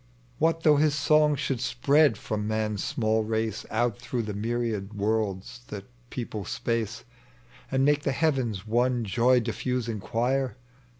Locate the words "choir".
10.01-10.57